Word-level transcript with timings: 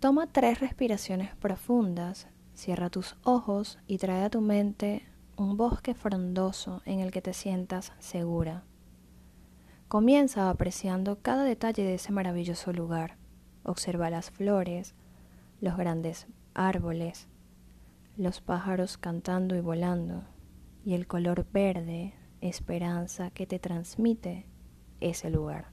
Toma 0.00 0.26
tres 0.26 0.60
respiraciones 0.60 1.36
profundas, 1.36 2.26
cierra 2.54 2.88
tus 2.88 3.16
ojos 3.22 3.78
y 3.86 3.98
trae 3.98 4.24
a 4.24 4.30
tu 4.30 4.40
mente 4.40 5.06
un 5.36 5.58
bosque 5.58 5.92
frondoso 5.92 6.80
en 6.86 7.00
el 7.00 7.10
que 7.10 7.20
te 7.20 7.34
sientas 7.34 7.92
segura. 7.98 8.64
Comienza 9.88 10.48
apreciando 10.48 11.20
cada 11.20 11.44
detalle 11.44 11.82
de 11.82 11.96
ese 11.96 12.12
maravilloso 12.12 12.72
lugar. 12.72 13.18
Observa 13.62 14.08
las 14.08 14.30
flores, 14.30 14.94
los 15.60 15.76
grandes 15.76 16.28
árboles, 16.54 17.28
los 18.16 18.40
pájaros 18.40 18.96
cantando 18.96 19.54
y 19.54 19.60
volando, 19.60 20.24
y 20.82 20.94
el 20.94 21.06
color 21.06 21.46
verde, 21.52 22.14
esperanza 22.40 23.30
que 23.32 23.46
te 23.46 23.58
transmite 23.58 24.46
ese 25.00 25.28
lugar. 25.28 25.72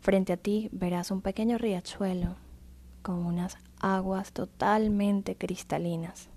Frente 0.00 0.34
a 0.34 0.36
ti 0.36 0.68
verás 0.72 1.10
un 1.10 1.22
pequeño 1.22 1.56
riachuelo 1.56 2.36
con 3.00 3.24
unas 3.24 3.58
aguas 3.80 4.32
totalmente 4.32 5.36
cristalinas. 5.36 6.28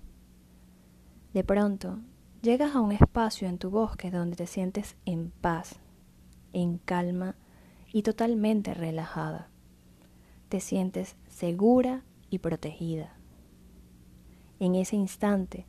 De 1.32 1.44
pronto, 1.44 1.98
llegas 2.42 2.74
a 2.74 2.80
un 2.80 2.92
espacio 2.92 3.48
en 3.48 3.58
tu 3.58 3.70
bosque 3.70 4.10
donde 4.10 4.36
te 4.36 4.46
sientes 4.46 4.96
en 5.04 5.30
paz, 5.30 5.80
en 6.52 6.78
calma 6.78 7.36
y 7.92 8.02
totalmente 8.02 8.74
relajada. 8.74 9.48
Te 10.48 10.60
sientes 10.60 11.16
segura 11.28 12.04
y 12.30 12.38
protegida. 12.38 13.16
En 14.60 14.74
ese 14.74 14.96
instante, 14.96 15.66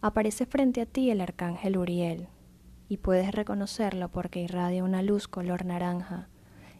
aparece 0.00 0.46
frente 0.46 0.80
a 0.80 0.86
ti 0.86 1.10
el 1.10 1.20
arcángel 1.20 1.78
Uriel 1.78 2.28
y 2.88 2.98
puedes 2.98 3.32
reconocerlo 3.32 4.10
porque 4.10 4.40
irradia 4.40 4.84
una 4.84 5.02
luz 5.02 5.28
color 5.28 5.64
naranja 5.64 6.28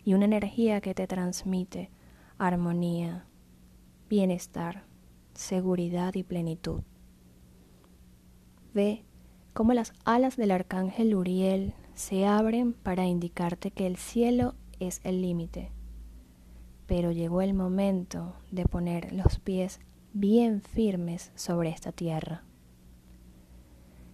y 0.04 0.14
una 0.14 0.26
energía 0.26 0.80
que 0.80 0.94
te 0.94 1.06
transmite 1.06 1.90
armonía, 2.38 3.26
bienestar, 4.08 4.84
seguridad 5.34 6.14
y 6.14 6.22
plenitud. 6.22 6.82
Ve 8.72 9.04
cómo 9.52 9.72
las 9.72 9.92
alas 10.04 10.36
del 10.36 10.52
arcángel 10.52 11.14
Uriel 11.14 11.74
se 11.94 12.26
abren 12.26 12.72
para 12.72 13.06
indicarte 13.06 13.70
que 13.70 13.86
el 13.86 13.96
cielo 13.96 14.54
es 14.78 15.00
el 15.02 15.22
límite. 15.22 15.72
Pero 16.86 17.10
llegó 17.10 17.40
el 17.42 17.54
momento 17.54 18.36
de 18.52 18.64
poner 18.66 19.12
los 19.12 19.40
pies 19.40 19.80
bien 20.12 20.62
firmes 20.62 21.32
sobre 21.34 21.70
esta 21.70 21.90
tierra. 21.90 22.44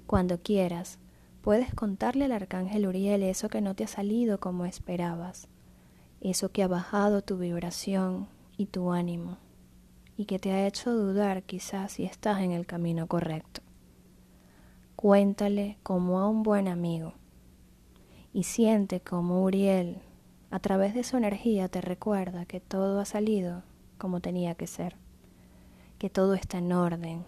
Cuando 0.07 0.43
quieras, 0.43 0.99
puedes 1.43 1.75
contarle 1.75 2.25
al 2.25 2.33
arcángel 2.33 2.87
Uriel 2.87 3.23
eso 3.23 3.49
que 3.49 3.61
no 3.61 3.75
te 3.75 3.85
ha 3.85 3.89
salido 3.89 4.41
como 4.41 4.65
esperabas, 4.65 5.49
eso 6.21 6.51
que 6.51 6.63
ha 6.63 6.69
bajado 6.69 7.23
tu 7.23 7.37
vibración 7.37 8.29
y 8.57 8.67
tu 8.67 8.93
ánimo 8.93 9.39
y 10.23 10.25
que 10.25 10.39
te 10.39 10.53
ha 10.53 10.69
hecho 10.69 10.93
dudar 10.93 11.43
quizás 11.43 11.91
si 11.91 12.05
estás 12.05 12.43
en 12.43 12.53
el 12.53 12.65
camino 12.65 13.09
correcto. 13.09 13.61
Cuéntale 14.95 15.79
como 15.83 16.21
a 16.21 16.29
un 16.29 16.45
buen 16.45 16.69
amigo 16.69 17.15
y 18.33 18.45
siente 18.45 19.01
como 19.01 19.43
Uriel, 19.43 20.01
a 20.53 20.61
través 20.61 20.95
de 20.95 21.03
su 21.03 21.17
energía, 21.17 21.69
te 21.69 21.81
recuerda 21.81 22.47
que 22.47 22.61
todo 22.61 23.01
ha 23.01 23.05
salido 23.05 23.65
como 23.99 24.21
tenía 24.21 24.55
que 24.55 24.69
ser, 24.69 24.95
que 25.99 26.09
todo 26.09 26.35
está 26.35 26.59
en 26.59 26.73
orden 26.73 27.25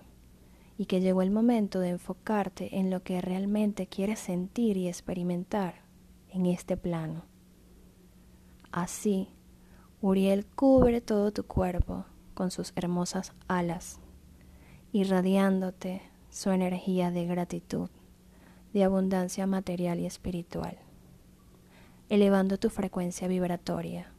y 0.79 0.87
que 0.87 1.01
llegó 1.01 1.23
el 1.23 1.33
momento 1.33 1.81
de 1.81 1.89
enfocarte 1.89 2.79
en 2.79 2.91
lo 2.91 3.03
que 3.03 3.21
realmente 3.21 3.89
quieres 3.89 4.21
sentir 4.21 4.77
y 4.77 4.87
experimentar 4.87 5.83
en 6.31 6.47
este 6.47 6.77
plano. 6.77 7.25
Así, 8.71 9.31
Uriel 10.01 10.47
cubre 10.47 11.01
todo 11.01 11.33
tu 11.33 11.43
cuerpo 11.43 12.05
con 12.35 12.51
sus 12.51 12.73
hermosas 12.77 13.33
alas, 13.49 14.01
irradiándote 14.93 16.03
su 16.31 16.51
energía 16.51 17.11
de 17.11 17.27
gratitud, 17.27 17.89
de 18.73 18.85
abundancia 18.85 19.47
material 19.47 20.01
y 20.01 20.07
espiritual, 20.07 20.77
elevando 22.09 22.59
tu 22.59 22.71
frecuencia 22.71 23.29
vibratoria 23.29 24.13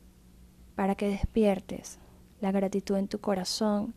para 0.75 0.95
que 0.95 1.09
despiertes 1.09 1.99
la 2.41 2.51
gratitud 2.51 2.97
en 2.97 3.07
tu 3.07 3.19
corazón 3.19 3.93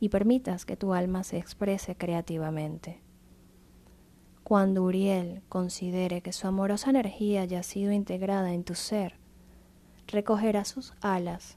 y 0.00 0.08
permitas 0.08 0.64
que 0.64 0.76
tu 0.76 0.94
alma 0.94 1.24
se 1.24 1.38
exprese 1.38 1.96
creativamente. 1.96 3.00
Cuando 4.42 4.82
Uriel 4.82 5.42
considere 5.48 6.20
que 6.20 6.32
su 6.32 6.46
amorosa 6.46 6.90
energía 6.90 7.44
ya 7.44 7.60
ha 7.60 7.62
sido 7.62 7.92
integrada 7.92 8.52
en 8.52 8.64
tu 8.64 8.74
ser, 8.74 9.14
recogerá 10.06 10.64
sus 10.64 10.92
alas 11.00 11.56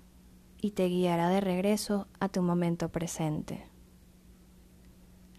y 0.61 0.71
te 0.71 0.87
guiará 0.87 1.29
de 1.29 1.41
regreso 1.41 2.07
a 2.19 2.29
tu 2.29 2.41
momento 2.41 2.89
presente. 2.89 3.65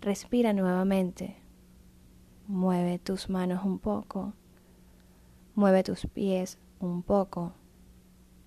Respira 0.01 0.53
nuevamente, 0.53 1.37
mueve 2.47 2.99
tus 2.99 3.29
manos 3.29 3.65
un 3.65 3.79
poco, 3.79 4.34
mueve 5.55 5.83
tus 5.83 6.06
pies 6.06 6.59
un 6.79 7.03
poco 7.03 7.55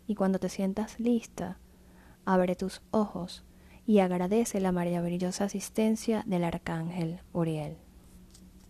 y 0.07 0.15
cuando 0.15 0.39
te 0.39 0.49
sientas 0.49 0.99
lista, 0.99 1.59
abre 2.25 2.55
tus 2.55 2.81
ojos 2.91 3.43
y 3.85 3.99
agradece 3.99 4.59
la 4.59 4.71
maravillosa 4.71 5.45
asistencia 5.45 6.23
del 6.25 6.43
arcángel 6.43 7.19
Uriel. 7.33 7.77